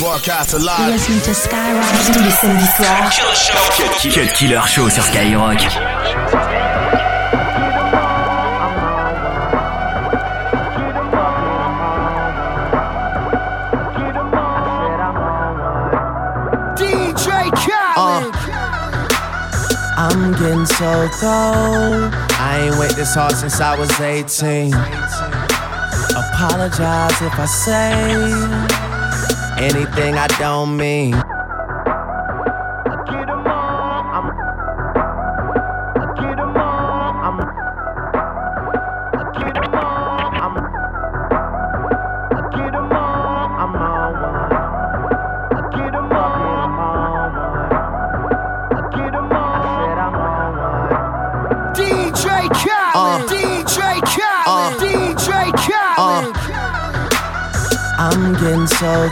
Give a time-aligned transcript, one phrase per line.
[0.00, 0.92] Broadcast alive.
[0.92, 3.10] Listen to Skyrock tous les samedis soirs.
[4.14, 5.60] Cut Killer Show sur Skyrock.
[17.96, 18.30] Uh.
[19.98, 22.14] I'm getting so cold.
[22.40, 24.72] I ain't wait this hard since I was 18.
[26.16, 28.69] Apologize if I say
[29.60, 31.14] anything I don't mean.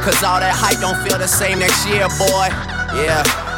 [0.00, 2.48] Cause all that hype don't feel the same next year, boy.
[2.96, 3.49] Yeah.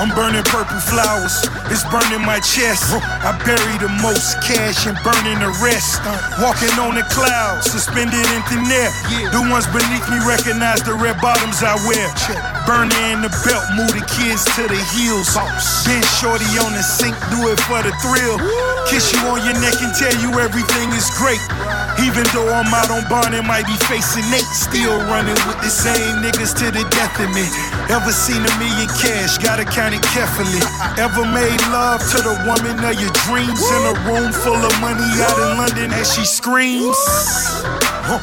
[0.00, 2.90] I'm burning purple flowers, it's burning my chest.
[2.96, 6.00] I bury the most cash and burning the rest.
[6.40, 8.90] Walking on the clouds, suspended in thin air.
[9.30, 12.08] The ones beneath me recognize the red bottoms I wear.
[12.64, 15.34] Burning in the belt, move the kids to the heels.
[15.84, 18.40] Been shorty on the sink, do it for the thrill.
[18.88, 21.42] Kiss you on your neck and tell you everything is great.
[22.00, 25.70] Even though I'm out on bond and might be facing eight, still running with the
[25.70, 27.46] same niggas to the death of me.
[27.90, 29.38] Ever seen a million cash?
[29.38, 30.62] Gotta count it carefully.
[31.02, 35.02] Ever made love to the woman of your dreams in a room full of money
[35.26, 36.94] out in London as she screams?
[38.06, 38.22] Huh.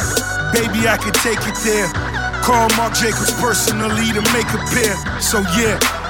[0.55, 1.91] Baby, I could take it there.
[2.41, 4.95] Call Marc Jacobs personally to make a pair.
[5.19, 5.98] So yeah.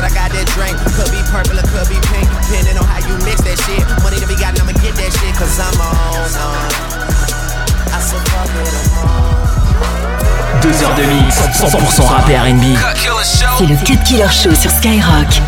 [0.00, 0.72] I got that drink.
[0.96, 3.84] Could be purple or could be pink, depending on how you mix that shit.
[4.00, 6.32] Money to be gotten, I'ma get that shit, cause I'm on.
[7.92, 10.62] I said, fuck it, I'm on.
[10.62, 12.78] Deux heures de mix, 100% rap et R&B.
[13.58, 15.42] C'est le Cut Killer Show sur Skyrock.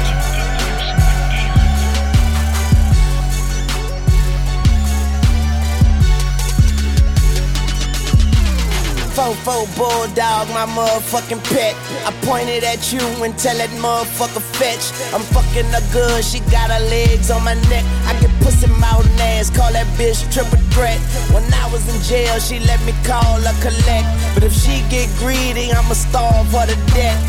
[9.44, 11.76] Fofo bulldog, my motherfucking pet.
[12.08, 14.88] I pointed at you and tell that motherfucker fetch.
[15.12, 17.84] I'm fucking her good, she got her legs on my neck.
[18.08, 20.98] I get pussy mouth and ass, call that bitch triple threat.
[21.28, 24.08] When I was in jail, she let me call her collect.
[24.32, 27.20] But if she get greedy, I'ma starve her to death.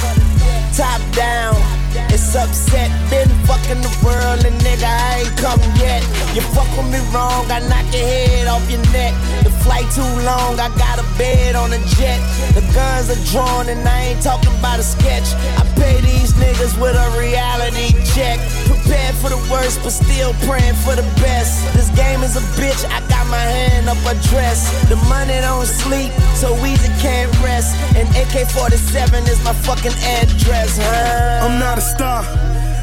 [0.72, 6.02] Top down it's upset, been fucking the world, and nigga, I ain't come yet.
[6.36, 9.14] You fuck with me wrong, I knock your head off your neck.
[9.44, 12.20] The flight too long, I got a bed on a jet.
[12.54, 15.28] The guns are drawn, and I ain't talking about a sketch.
[15.60, 18.40] I pay these niggas with a reality check.
[18.86, 21.74] Prepared for the worst, but still praying for the best.
[21.74, 24.70] This game is a bitch, I got my hand up a dress.
[24.90, 27.74] The money don't sleep, so easy can't rest.
[27.96, 31.48] And AK 47 is my fucking address, huh?
[31.48, 32.24] I'm not a star.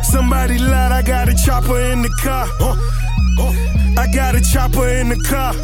[0.02, 2.48] Somebody lied, I gotta chopper in the car.
[3.96, 5.54] I got a chopper in the car.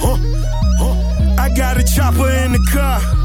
[1.37, 3.18] I got a chopper in the car.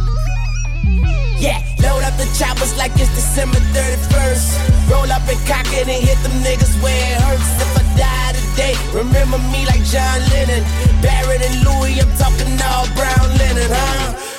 [1.44, 4.88] Yeah, load up the choppers like it's December 31st.
[4.90, 7.51] Roll up and cock it and hit them niggas where it hurts.
[7.60, 10.63] If I die today, remember me like John Lennon.
[11.04, 14.33] Barrett and Louis, I'm talking all brown linen, huh?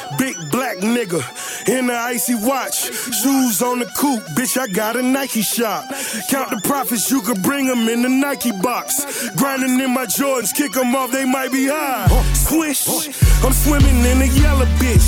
[0.80, 2.90] Black nigga in the icy watch.
[3.12, 5.84] Shoes on the coupe, bitch, I got a Nike shop.
[6.30, 9.28] Count the profits, you could bring them in the Nike box.
[9.36, 12.08] Grinding in my Jordans, kick them off, they might be high.
[12.34, 12.88] Swish,
[13.44, 15.04] I'm swimming in a yellow bitch.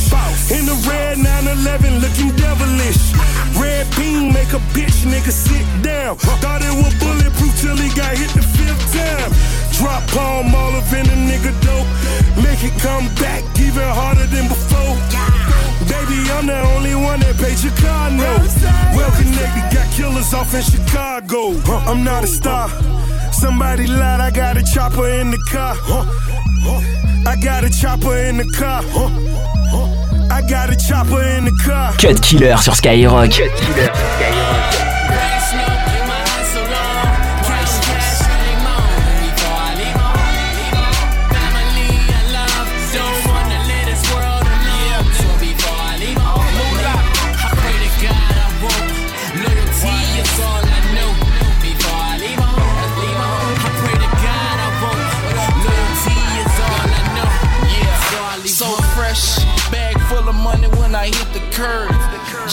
[0.50, 3.14] In the red 911, looking devilish.
[3.58, 6.16] Red beam make a bitch nigga sit down.
[6.16, 9.32] Thought it was bulletproof till he got hit the fifth time.
[9.72, 11.88] Drop palm all up in a nigga dope.
[12.44, 15.35] Make it come back even harder than before.
[15.84, 18.48] Baby, I'm the only one that paid your car note.
[18.96, 21.52] Well connected, got killers off in Chicago.
[21.86, 22.68] I'm not a star.
[23.32, 25.76] Somebody lied, I got a chopper in the car.
[27.26, 28.82] I got a chopper in the car.
[30.30, 31.92] I got a chopper in the car.
[31.98, 33.30] Cut Killer sur Skyrock.
[33.30, 35.75] Cut Killer sur Skyrock.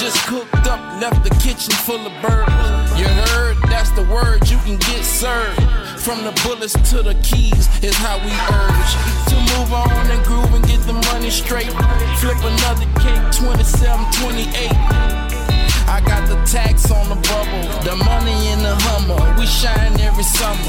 [0.04, 2.52] Just cooked up, left the kitchen full of birds.
[3.00, 3.56] You heard?
[3.72, 5.64] That's the word you can get served.
[6.04, 8.92] From the bullets to the keys is how we urge
[9.32, 11.72] to move on and groove and get the money straight.
[12.20, 14.76] Flip another cake, 27, 28.
[15.88, 19.40] I got the tax on the bubble, the money in the Hummer.
[19.40, 20.60] We shine every summer.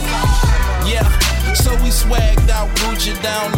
[0.86, 1.10] Yeah,
[1.54, 3.50] so we swagged out, Gucci down,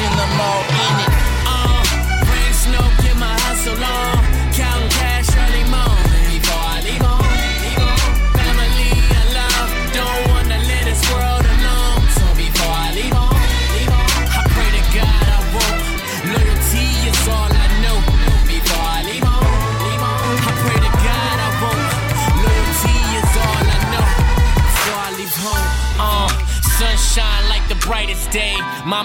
[0.00, 0.83] and I'm all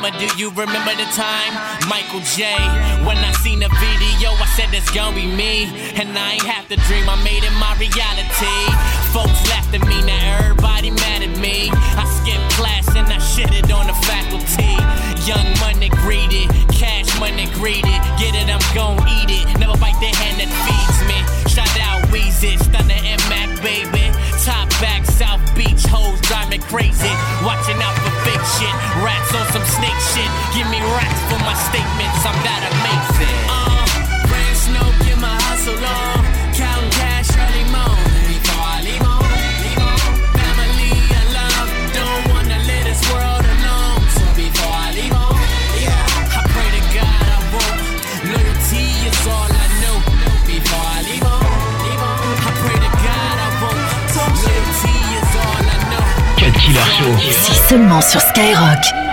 [0.01, 1.51] Mama, do you remember the time?
[1.89, 2.55] Michael J.
[3.03, 5.67] When I seen the video, I said it's gonna be me.
[5.99, 8.55] And I ain't have to dream, I made it my reality.
[9.11, 11.67] Folks laughed at me, now everybody mad at me.
[11.99, 14.71] I skipped class and I shitted on the faculty.
[15.27, 17.99] Young money greedy, cash money greedy.
[18.15, 19.38] Get it, I'm gon' eat it.
[31.59, 33.39] Statements, I'm that amazing.
[33.51, 33.83] Uh,
[34.31, 36.23] rain, snow, get my hustle on.
[36.55, 39.27] Counting cash early morning before I leave home.
[40.39, 44.01] Family and love, don't wanna live this world alone.
[44.15, 45.43] So before I leave home,
[46.39, 47.79] I pray to God I won't.
[48.31, 49.97] Loyalty is all I know.
[50.47, 51.45] Before I leave home,
[52.39, 53.83] I pray to God I won't.
[54.43, 56.05] Loyalty is all I know.
[56.39, 57.11] Cut Killer Show.
[57.19, 59.08] Ici seulement sur Skyrock.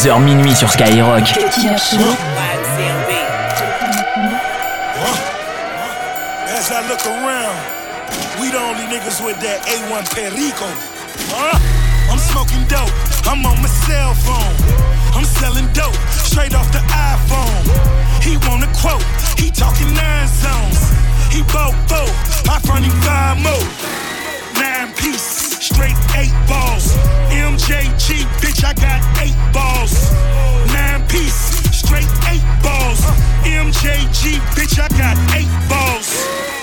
[0.00, 1.22] 22h minuit sur Skyrock.
[6.48, 7.56] As I look around,
[8.40, 10.64] we the only niggas with that A1 Perico.
[11.28, 11.58] Huh?
[12.10, 12.88] I'm smoking dope,
[13.26, 14.56] I'm on my cell phone.
[15.14, 17.68] I'm selling dope, straight off the iPhone.
[18.22, 19.04] He want a quote,
[19.36, 20.80] he talking nine zones.
[21.28, 22.08] He bought four,
[22.48, 23.68] I front him five more.
[24.56, 26.99] Nine piece, straight eight balls.
[27.70, 30.10] MJG, bitch, I got eight balls.
[30.74, 32.98] Nine piece, straight eight balls.
[33.46, 36.06] MJG, bitch, I got eight balls.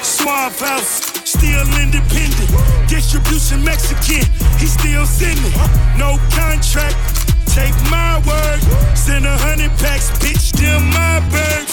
[0.04, 2.52] Suave House, still independent.
[2.90, 4.28] Distribution Mexican,
[4.60, 5.56] he still sending.
[5.96, 7.00] No contract,
[7.48, 8.60] take my word.
[8.98, 11.72] Send a hundred packs, bitch, them my birds.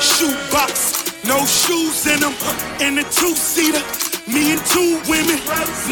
[0.00, 2.32] Shoebox, no shoes in them.
[2.80, 3.84] In the two seater,
[4.32, 5.36] me and two women.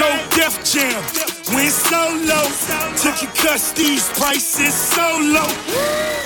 [0.01, 1.05] No Def Jam,
[1.55, 2.41] went solo.
[2.97, 5.51] Took your cuss, these prices so low.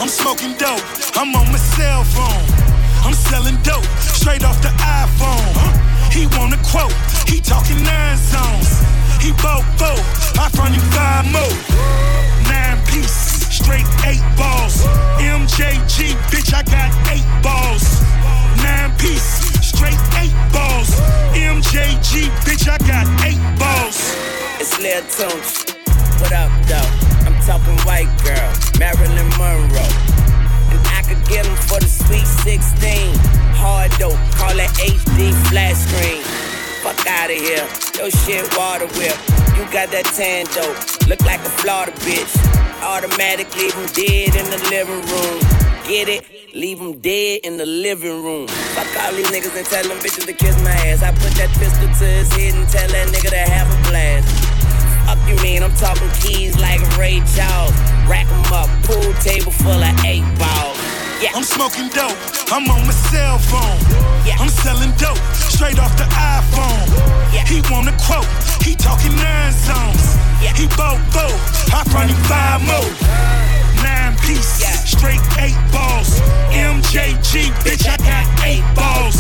[0.01, 0.83] I'm smoking dope,
[1.15, 2.45] I'm on my cell phone.
[3.05, 5.55] I'm selling dope, straight off the iPhone.
[6.13, 6.93] He want a quote,
[7.29, 8.81] he talking nine zones.
[9.21, 9.63] He four,
[10.41, 11.57] I front him five more.
[12.49, 14.85] Nine piece, straight eight balls.
[15.19, 18.03] MJG, bitch, I got eight balls.
[18.63, 20.91] Nine piece, straight eight balls.
[21.33, 24.34] MJG, bitch, I got eight balls.
[24.61, 25.75] It's Lil Tunch.
[26.21, 26.91] What up, though?
[27.27, 29.95] I'm talking white girl, Marilyn Monroe.
[30.71, 33.19] And I could get 'em for the sweet 16.
[33.59, 36.23] Hard dope, call it HD flat screen.
[36.83, 37.67] Fuck out of here,
[37.99, 39.17] your shit water whip.
[39.57, 40.77] You got that tan dope,
[41.09, 42.33] look like a Florida bitch.
[42.83, 45.41] Automatic, leave 'em dead in the living room.
[45.89, 46.25] Get it?
[46.55, 48.47] Leave 'em dead in the living room.
[48.75, 51.03] Fuck all these niggas and tell them bitches to kiss my ass.
[51.03, 54.44] I put that pistol to his head and tell that nigga to have a blast.
[55.07, 55.63] Fuck you mean?
[55.63, 57.73] I'm talking keys like Ray Charles.
[58.09, 60.79] Rack 'em up, pool table full of eight balls.
[61.21, 61.31] Yeah.
[61.35, 62.19] I'm smoking dope,
[62.53, 63.79] I'm on my cell phone.
[64.27, 64.37] Yeah.
[64.39, 66.89] I'm selling dope, straight off the iPhone.
[67.33, 67.45] Yeah.
[67.47, 68.27] He want a quote,
[68.63, 70.17] he talking nine zones.
[70.43, 70.53] Yeah.
[70.55, 71.33] He bought four,
[71.73, 72.91] I front him five more.
[73.83, 74.77] Nine piece, Yeah.
[74.85, 76.21] straight eight balls.
[76.53, 79.17] MJG, bitch, I got eight balls.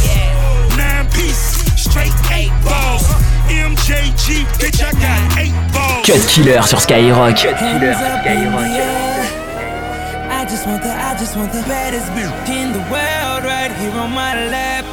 [0.76, 1.63] Nine piece,
[1.94, 3.06] straight eight balls.
[3.46, 6.02] MJG, bitch, I got eight balls.
[6.06, 7.38] Cut Killer sur Skyrock.
[7.38, 9.22] Hands up in the air.
[10.30, 13.94] I just want the, I just want the baddest bitch in the world right here
[14.02, 14.84] on my lap.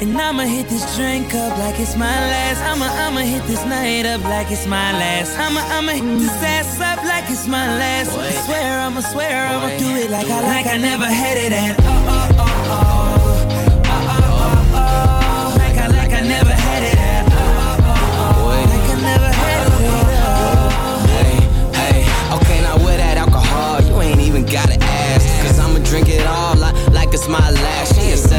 [0.00, 2.60] And I'ma hit this drink up like it's my last.
[2.70, 5.38] I'ma, I'ma hit this night up like it's my last.
[5.38, 8.12] I'ma, I'ma hit this ass up like it's my last.
[8.12, 11.76] I swear, I'ma swear, I'ma do it like I, like I never had it at.
[11.80, 12.05] Oh,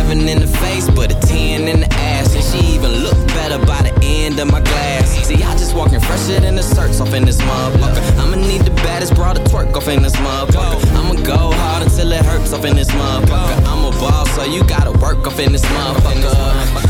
[0.07, 2.33] seven in the face, but a ten in the ass.
[2.35, 5.09] And she even look better by the end of my glass.
[5.27, 8.17] See, I just walking fresher than the circs off in this motherfucker.
[8.19, 10.79] I'ma need the baddest broad to twerk off in this motherfucker.
[10.95, 13.57] I'ma go hard until it hurts off in this motherfucker.
[13.67, 16.33] I'm a boss, so you gotta work off in this motherfucker.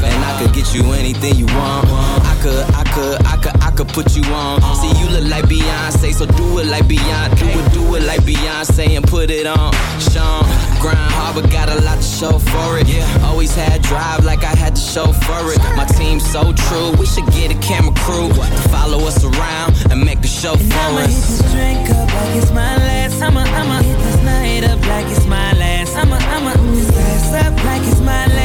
[0.03, 1.88] And I could get you anything you want.
[1.89, 4.62] I could, I could, I could, I could put you on.
[4.75, 7.39] See, you look like Beyonce, so do it like Beyonce.
[7.39, 9.74] Do it, do it like Beyonce and put it on.
[10.00, 10.45] Sean,
[10.88, 12.88] grind hard, but got a lot to show for it.
[13.24, 15.60] Always had drive like I had to show for it.
[15.75, 20.03] My team's so true, we should get a camera crew to follow us around and
[20.03, 23.22] make a show And for I'ma hit this drink up like it's my last.
[23.22, 25.96] I'ma, I'ma hit this night up like it's my last.
[25.96, 28.37] I'ma, I'ma this ass up like it's my last.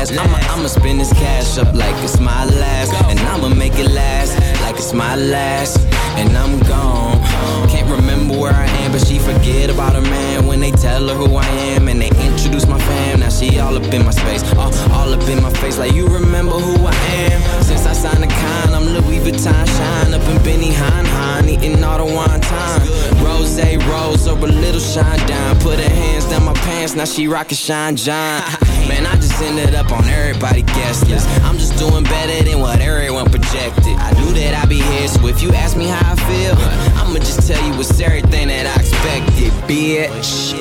[0.00, 0.18] My last.
[0.18, 2.92] I'ma I'ma spin this cash up like it's my last.
[3.10, 5.78] And I'ma make it last like it's my last.
[6.16, 7.20] And I'm gone.
[7.68, 11.14] Can't remember where I am, but she forget about her man when they tell her
[11.14, 13.20] who I am and they introduce my fam.
[13.20, 15.76] Now she all up in my space, all, all up in my face.
[15.76, 16.94] Like you remember who I
[17.28, 17.62] am.
[17.62, 21.84] Since I signed the con, I'm Louis Vuitton shine up in Benny Hine Hine, eating
[21.84, 22.80] all the wine time.
[23.22, 25.60] Rose rose or a little shine down.
[25.60, 28.42] Put her hands down my pants, now she rockin' Sean John.
[28.90, 31.28] Man, I just ended up on everybody guest list.
[31.44, 33.94] I'm just doing better than what everyone projected.
[33.96, 36.54] I knew that I'd be here, so if you ask me how I feel,
[36.98, 40.52] I'ma just tell you it's everything that I expected, bitch.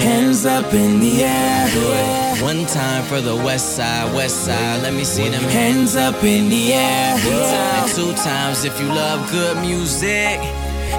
[0.00, 2.42] Hands up in the air.
[2.42, 4.82] One time for the west side, west side.
[4.82, 7.18] Let me see them hands up in the air.
[7.18, 10.40] And two times if you love good music.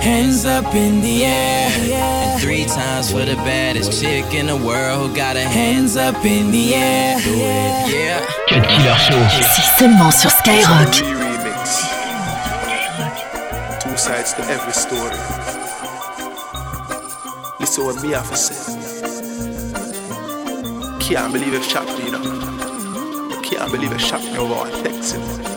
[0.02, 1.70] Hands up in the air.
[1.92, 6.24] And three times for the baddest chick in the world who got her hands up
[6.26, 7.20] in the air.
[7.20, 8.20] Yeah.
[8.50, 9.22] Cut Killer Show.
[9.56, 10.94] C'est seulement sur Skyrock.
[11.02, 11.86] remix.
[13.80, 15.18] Two sides to every story.
[17.60, 18.76] Listen what me have to say.
[21.00, 23.42] Can't believe it shot me, you know.
[23.44, 25.16] Can't believe it shot me over one text.
[25.16, 25.55] Re-remix.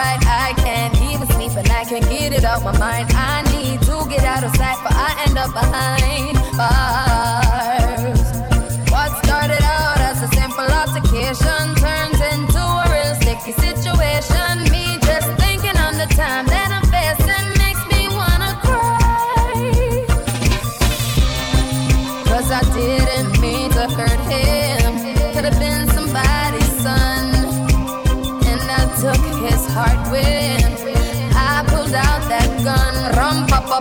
[0.00, 0.22] Right.
[0.26, 3.06] I can't even sleep and I can't get it out my mind.
[3.12, 8.20] I need to get out of sight, but I end up behind bars.
[8.92, 14.69] What started out as a simple altercation turns into a real sticky situation.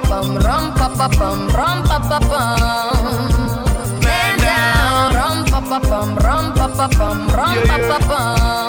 [0.01, 3.15] Pa bum, rum pa pa bum, rum pa pa bum.
[4.03, 8.68] Man down, rum pa pa bum, rum pa pa bum, rum pa pa bum.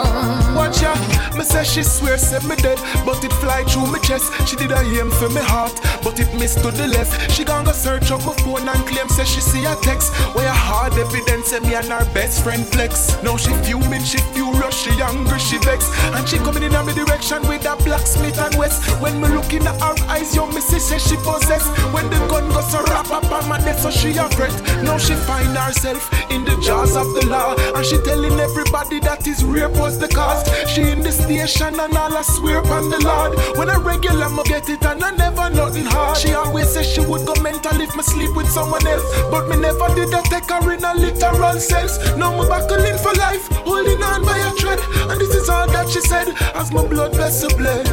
[0.61, 1.01] Watch out,
[1.39, 4.29] me say she swear said me dead, but it fly through my chest.
[4.47, 5.73] She did a aim for me heart,
[6.05, 7.33] but it missed to the left.
[7.33, 10.13] She gone go search up my phone and claim say she see a text.
[10.37, 13.17] Where a hard evidence say me and her best friend flex.
[13.23, 17.41] Now she fuming, she furious, she angry, she vex, and she coming in my direction
[17.49, 19.01] with a black Smith and Wesson.
[19.01, 21.65] When me looking at her eyes, yo me see say she possess.
[21.97, 24.53] When the gun goes so rap up on my neck, so she a fret.
[24.85, 29.25] Now she find herself in the jaws of the law, and she telling everybody that
[29.25, 30.50] his rape was the cause.
[30.67, 33.39] She in the station and all I swear upon the Lord.
[33.59, 36.17] When I regular, me get it and I never nothing hard.
[36.17, 39.57] She always says she would go mental if me sleep with someone else, but me
[39.57, 41.99] never did that take her in a literal sense.
[42.17, 45.89] Now me battling for life, holding on by a thread, and this is all that
[45.89, 47.87] she said as my blood vessel bled.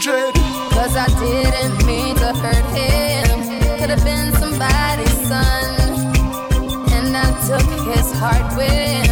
[0.00, 0.34] Dread.
[0.74, 3.78] Cause I didn't mean to hurt him.
[3.78, 5.92] Could have been somebody's son.
[6.96, 9.11] And I took his heart when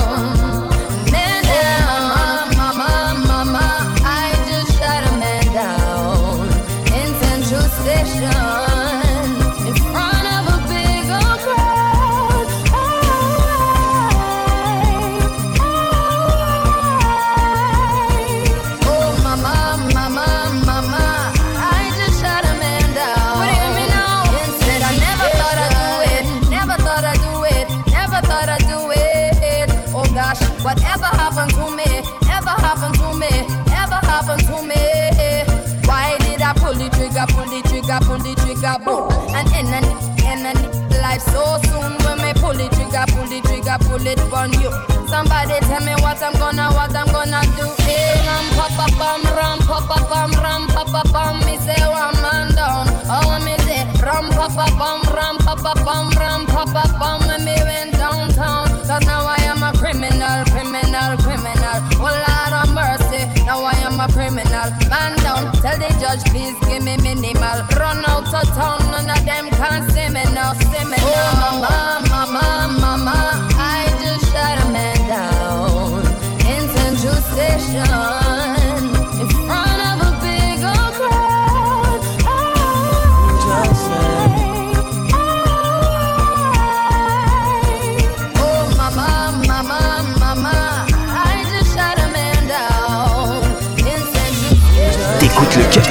[38.11, 39.07] Pull the trigger, boom?
[39.31, 39.87] And end and
[40.27, 40.61] end and
[40.99, 44.71] life so soon when me pull the trigger, pull the trigger, pull it on you.
[45.07, 47.67] Somebody tell me what I'm gonna, what I'm gonna do.
[47.87, 51.39] Hey, ram pa pa bum, ram pa pa bum, ram pa pa bum.
[51.47, 52.87] Me say one man down.
[53.07, 57.23] Oh, me say ram pa pa bum, ram pa pa bum, ram pa pa bum.
[57.31, 58.67] And me went downtown.
[58.87, 61.77] Cause now I am a criminal, criminal, criminal.
[62.03, 64.67] Oh Lord of mercy, now I am a criminal.
[64.91, 67.70] Man down, tell the judge please give me minimal.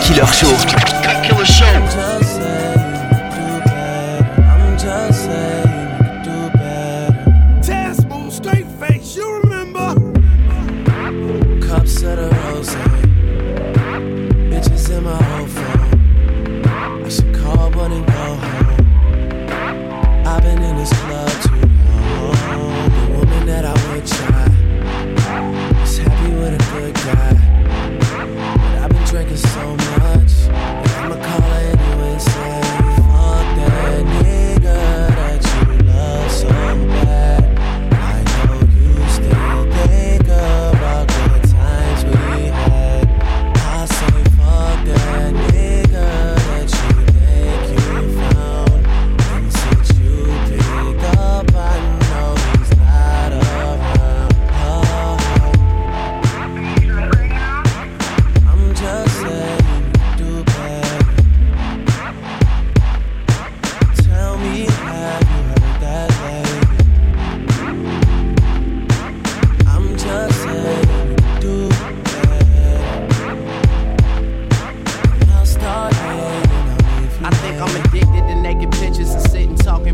[0.03, 0.57] Killer Show.
[1.23, 2.10] Killer Show.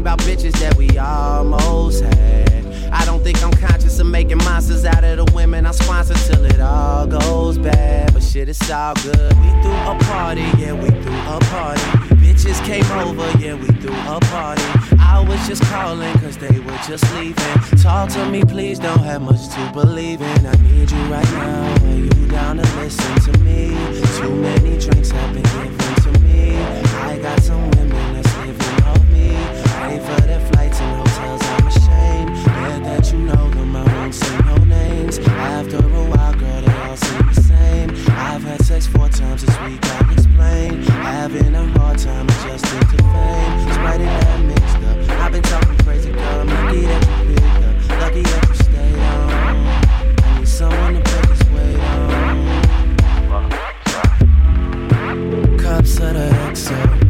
[0.07, 2.64] about bitches that we almost had.
[2.92, 6.45] I don't think I'm conscious of making monsters out of the women I sponsor till
[6.45, 8.14] it all goes bad.
[8.14, 9.33] But shit, it's all good.
[9.38, 11.81] We threw a party, yeah, we threw a party.
[12.23, 14.62] Bitches came over, yeah, we threw a party.
[15.01, 17.59] I was just calling, cause they were just leaving.
[17.83, 20.47] Talk to me, please, don't have much to believe in.
[20.47, 23.71] I need you right now, are you down to listen to me?
[24.19, 25.86] Too many drinks have been given.
[56.01, 57.06] Of the XO.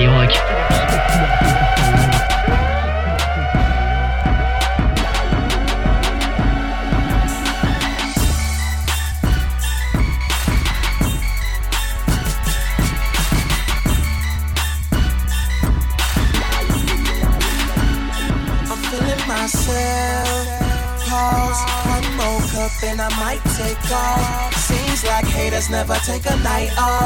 [0.00, 0.50] Skyrock.
[22.82, 24.54] And I might take off.
[24.56, 26.99] Seems like haters never take a night off.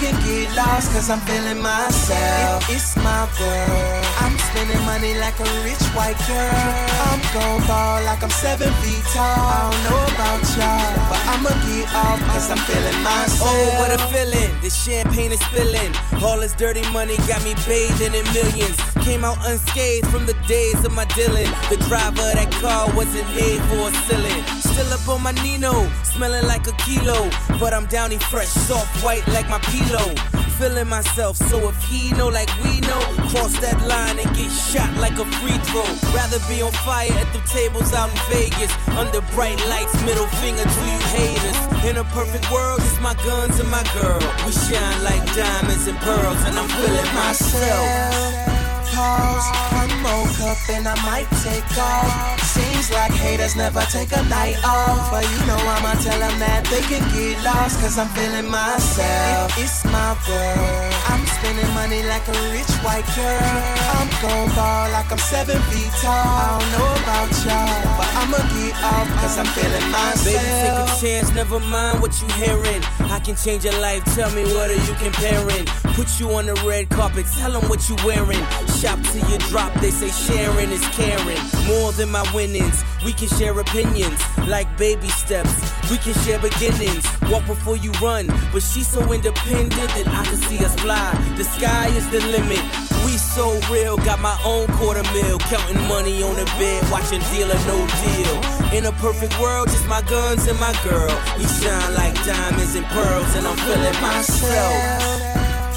[0.00, 0.92] Can get lost.
[0.92, 2.64] Cause I'm feeling myself.
[2.70, 4.04] It's my world.
[4.22, 6.78] I'm spending money like a rich white girl.
[7.10, 9.24] I'm gon' ball like I'm seven feet tall.
[9.24, 13.50] I don't know about y'all, but I'ma get off cause I'm feeling myself.
[13.50, 14.50] Oh, what a feeling.
[14.62, 15.92] The champagne is spilling.
[16.22, 18.78] All this dirty money got me bathing in millions.
[19.04, 21.50] Came out unscathed from the days of my dealing.
[21.70, 24.42] The driver of that car wasn't made for a ceiling.
[24.60, 27.30] Still up on my Nino, smelling like a kilo.
[27.60, 30.10] But I'm downy fresh, soft white like my pillow.
[30.58, 34.90] Feeling myself, so if he know like we know, cross that line and get shot
[34.98, 35.86] like a free throw.
[36.10, 38.72] Rather be on fire at the tables out in Vegas.
[38.98, 41.58] Under bright lights, middle finger to you haters.
[41.86, 44.18] In a perfect world, it's my guns and my girl.
[44.44, 48.57] We shine like diamonds and pearls, and I'm feeling myself.
[48.98, 52.42] Pause, one more cup and I might take off.
[52.42, 55.12] Seems like haters never take a night off.
[55.12, 57.78] But you know I'ma tell them that they can get lost.
[57.78, 59.54] Cause I'm feeling myself.
[59.54, 60.90] It's my world.
[61.14, 63.54] I'm spending money like a rich white girl.
[63.94, 66.10] I'm gon' ball like I'm seven feet tall.
[66.10, 69.06] I don't know about y'all, but I'ma get off.
[69.22, 70.26] Cause I'm feeling myself.
[70.26, 72.82] Baby, take a chance, never mind what you hearing.
[73.14, 75.66] I can change your life, tell me what are you comparing?
[75.94, 78.42] Put you on the red carpet, tell them what you wearing.
[78.80, 81.42] Shop till you drop, they say sharing is caring.
[81.66, 84.22] More than my winnings, we can share opinions.
[84.46, 85.50] Like baby steps,
[85.90, 87.04] we can share beginnings.
[87.22, 91.10] Walk before you run, but she's so independent that I can see us fly.
[91.36, 92.62] The sky is the limit.
[93.04, 95.40] We so real, got my own quarter mil.
[95.50, 98.36] Counting money on the bed, watching deal or no deal.
[98.78, 101.10] In a perfect world, just my guns and my girl.
[101.36, 105.17] We shine like diamonds and pearls, and I'm feeling myself.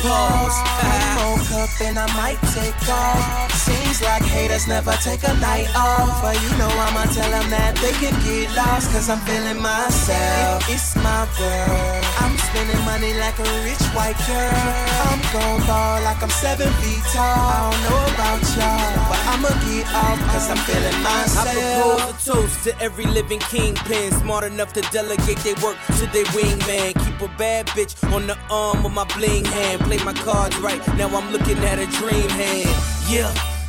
[0.02, 3.54] Pause, one more cup and I might take off.
[3.54, 6.22] Seems like haters never take a night off.
[6.22, 8.90] But you know I'ma tell them that they can get lost.
[8.92, 10.66] Cause I'm feeling myself.
[10.70, 12.02] It's my world.
[12.18, 14.66] I'm spending money like a rich white girl.
[15.06, 17.22] I'm gon' ball like I'm seven feet tall.
[17.22, 20.20] I don't know about y'all, but I'ma get off.
[20.34, 21.46] Cause I'm feeling I myself.
[21.46, 26.26] propose a toast to every living kingpin, smart enough to delegate their work to their
[26.34, 26.98] wingman.
[27.06, 29.91] Keep a bad bitch on the arm of my bling hand.
[29.92, 32.72] Play my cards right, now I'm looking at a dream hand.
[33.12, 33.28] Yeah.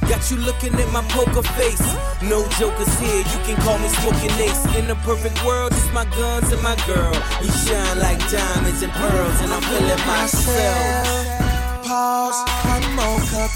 [0.09, 1.83] Got you looking at my poker face.
[2.23, 4.65] No jokers here, you can call me smoking ace.
[4.77, 7.11] In the perfect world, it's my guns and my girl.
[7.41, 11.83] We shine like diamonds and pearls, and I'm feeling myself.
[11.83, 12.45] Pause,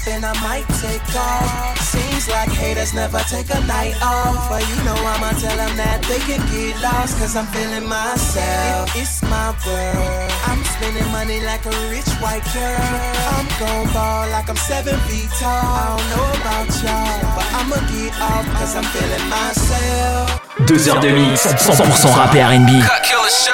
[0.07, 1.79] and I might take off.
[1.81, 4.49] Seems like haters never take a night off.
[4.49, 7.17] But you know I'ma tell them that they can get lost.
[7.17, 8.93] Cause I'm feeling myself.
[8.95, 10.31] It's my world.
[10.45, 12.93] I'm spending money like a rich white girl.
[13.33, 15.49] I'm gon' ball like I'm seven feet tall.
[15.49, 20.41] I don't know about y'all, but I'ma get off cause I'm feeling myself.
[20.67, 22.69] Deux heures de mix, 100% rap et R&B.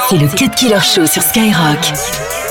[0.10, 2.43] C'est le Cut Killer Show sur Skyrock.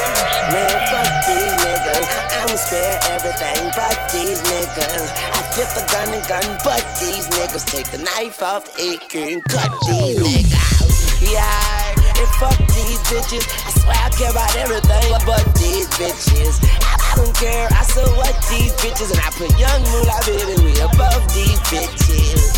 [3.24, 5.10] Everything but these niggas.
[5.14, 9.44] I flip a gun and gun, but these niggas take the knife off AK and
[9.44, 11.30] cut these niggas.
[11.32, 13.46] Yeah, and fuck these bitches.
[13.66, 16.58] I swear I care about everything but these bitches.
[16.82, 17.68] I, I don't care.
[17.68, 22.56] I so what these bitches, and I put young moolah baby we above these bitches.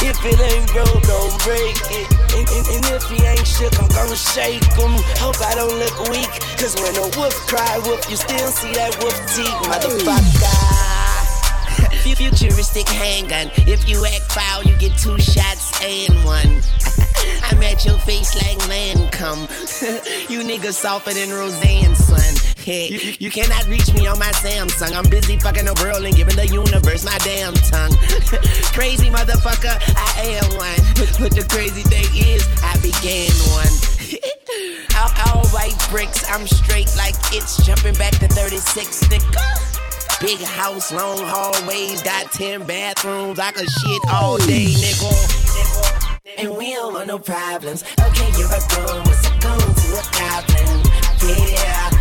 [0.00, 2.08] If it ain't broke, don't break it.
[2.32, 4.96] And, and, and if he ain't shook, I'm gonna shake him.
[5.20, 6.32] Hope I don't look weak.
[6.56, 10.80] Cause when a wolf cry wolf, you still see that wolf teeth, motherfucker.
[12.16, 13.50] Futuristic handgun.
[13.68, 16.62] If you act foul, you get two shots and one.
[17.44, 19.44] I'm at your face like Lancôme.
[20.30, 22.49] you niggas softer than Roseanne, son.
[22.60, 24.92] Hey, you, you cannot reach me on my Samsung.
[24.92, 27.96] I'm busy fucking the world and giving the universe my damn tongue.
[28.76, 30.80] crazy motherfucker, I am one.
[30.92, 33.72] But, but the crazy thing is, I began one.
[35.00, 40.20] all, all white bricks, I'm straight like it's jumping back to 36, nigga.
[40.20, 43.38] Big house, long hallways, got 10 bathrooms.
[43.38, 46.10] I could shit all day, nigga.
[46.36, 47.84] And we don't want no problems.
[47.96, 50.90] Okay, you're a goon, what's a goon to a goblin?
[51.24, 51.99] Yeah,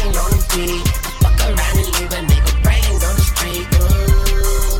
[0.00, 0.86] came on the beat.
[1.04, 3.66] I fuck around and leave a nigga brains on the street.
[3.76, 4.78] Ooh.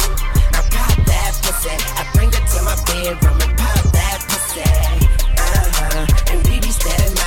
[0.53, 1.77] Now pop that pussy.
[1.99, 4.65] I bring it to my bedroom and pop that pussy.
[5.37, 6.33] Uh-huh.
[6.33, 7.20] And we be steady.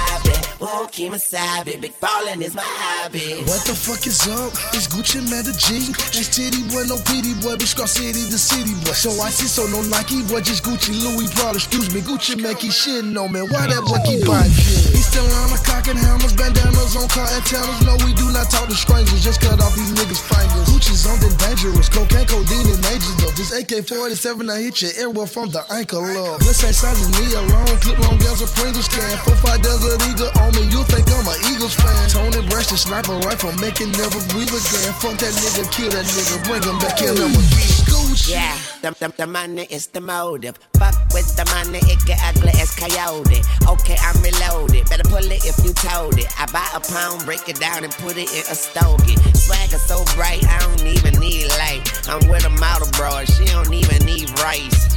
[0.64, 1.20] Won't keep my
[1.66, 3.44] big ballin' is my hobby.
[3.44, 4.56] What the fuck is up?
[4.72, 5.92] It's Gucci Mane the G.
[6.16, 8.96] Just titty boy, no pity boy, bitch Scar City the city boy.
[8.96, 11.60] So I see so no Nike boy, just Gucci Louis Prada.
[11.60, 13.44] Excuse me, Gucci Mane keep shitting on me.
[13.44, 14.96] Why that boy keep buying shit?
[14.96, 17.84] He still on the cock and hammers, bandanas on car antennas.
[17.84, 20.64] No, we do not talk to strangers, just cut off these niggas' fingers.
[20.72, 23.36] Gucci's something dangerous, cocaine, codeine, and majors though.
[23.36, 26.40] This AK-47 I hit your everywhere from the ankle up.
[26.40, 29.12] This ain't size is me alone, clip long as a Pringles can.
[29.28, 32.10] Four five desert eagle on me, you think I'm a Eagles fan?
[32.10, 34.94] Tony Brash the sniper rifle, make it never breathe again.
[35.02, 37.42] Fuck that nigga, kill that nigga, bring him back in, I'm a
[37.90, 38.32] Gucci.
[38.32, 40.58] Yeah, the, the, the money is the motive.
[40.78, 43.42] Fuck with the money, it get ugly as coyote.
[43.68, 44.90] Okay, I'm reloaded.
[44.90, 46.30] Better pull it if you told it.
[46.40, 49.18] I buy a pound, break it down, and put it in a stogie.
[49.34, 51.84] Swagger so bright, I don't even need light.
[52.08, 54.94] I'm with a model broad, she don't even need rice.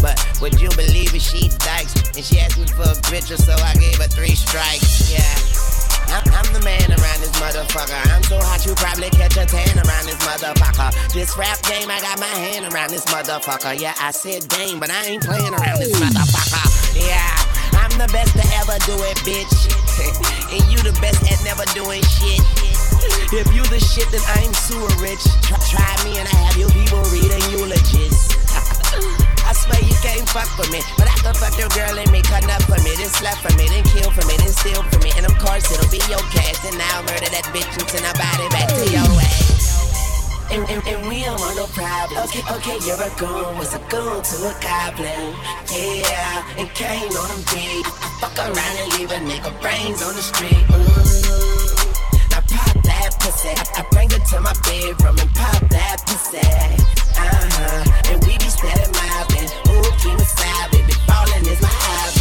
[0.00, 1.22] But would you believe it?
[1.22, 1.94] She dykes.
[2.16, 5.12] And she asked me for a picture, so I gave her three strikes.
[5.12, 5.70] Yeah.
[6.10, 7.94] I'm, I'm the man around this motherfucker.
[8.10, 10.90] I'm so hot you probably catch a tan around this motherfucker.
[11.12, 13.78] This rap game, I got my hand around this motherfucker.
[13.78, 16.66] Yeah, I said game, but I ain't playing around this motherfucker.
[16.98, 17.30] Yeah,
[17.78, 19.54] I'm the best to ever do it, bitch.
[20.50, 22.42] and you the best at never doing shit.
[23.30, 25.22] If you the shit, then I'm sewer rich.
[25.46, 28.39] Try, try me and I have you people reading eulogies.
[29.60, 30.80] Swear you can't fuck with me.
[30.96, 32.92] But I can fuck your girl and make her nut for me.
[32.96, 35.12] Then slap for me, then kill for me, then steal for me.
[35.16, 36.58] And of course it'll be your cash.
[36.64, 39.80] Then I'll murder that bitch and send her body back to your ass.
[40.50, 42.24] And, and, and we don't want no problem.
[42.26, 43.54] Okay, okay, you're a goon.
[43.60, 45.36] What's a goon to a goblin.
[45.70, 47.86] Yeah, and Kane on them beat.
[47.86, 50.64] I fuck around and leave a nigga brains on the street.
[50.74, 51.09] Ooh.
[53.40, 53.54] Pussy.
[53.76, 56.38] I, bring it to my bedroom and pop that pussy.
[57.16, 58.12] Uh-huh.
[58.12, 59.48] And we be steady mobbing.
[59.72, 60.92] Ooh, keep me side, baby.
[61.06, 62.19] Ballin' is my hobby.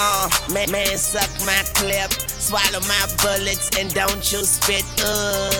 [0.00, 2.12] Uh, man, man, suck my clip.
[2.38, 4.86] Swallow my bullets and don't you spit.
[5.02, 5.50] Uh,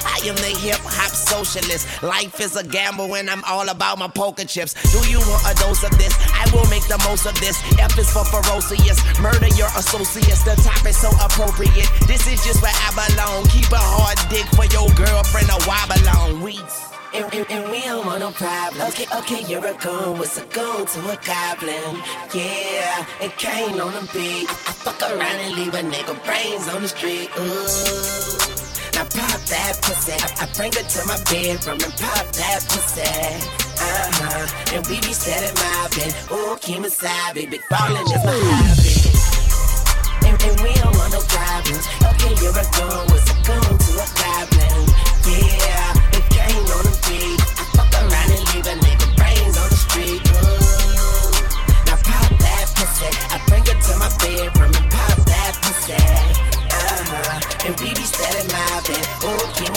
[0.00, 1.84] I am the hip hop socialist.
[2.02, 4.72] Life is a gamble and I'm all about my poker chips.
[4.96, 6.16] Do you want a dose of this?
[6.32, 7.60] I will make the most of this.
[7.78, 8.96] F is for ferocious.
[9.20, 10.42] Murder your associates.
[10.42, 11.92] The top is so appropriate.
[12.08, 13.44] This is just where I belong.
[13.52, 16.40] Keep a hard dick for your girlfriend or wobble on.
[16.40, 16.56] We.
[17.16, 18.86] And, and, and we don't want no problem.
[18.88, 20.18] Okay, okay, you're a goon.
[20.18, 21.96] What's a goon to a goblin?
[22.34, 24.44] Yeah, and Kane on the beat.
[24.50, 27.30] I fuck around and leave a nigga brains on the street.
[27.40, 28.36] Ooh.
[28.92, 30.12] Now pop that pussy.
[30.12, 33.08] I, I bring it to my bedroom and pop that pussy.
[33.80, 34.76] Uh-huh.
[34.76, 36.12] And we be steady mobbing.
[36.36, 37.60] Ooh, keep me side, baby.
[37.70, 38.92] Ballin' is my hobby.
[40.28, 41.84] And, and we don't want no problems.
[42.12, 43.08] Okay, you're a goon.
[43.08, 44.84] What's a goon to a goblin?
[45.26, 45.65] Yeah, and
[47.06, 50.22] I fuck around and leave a nigga brains on the street.
[51.86, 53.06] Now pop that pussy.
[53.30, 53.38] I
[53.86, 54.10] to my
[54.90, 55.94] pop that pussy.
[55.94, 57.66] Uh-huh.
[57.66, 57.94] And we
[58.86, 58.98] be.
[59.22, 59.75] Ooh, keep me